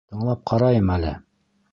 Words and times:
Тыңлап 0.13 0.39
ҡарайым 0.51 0.89
әле. 0.95 1.11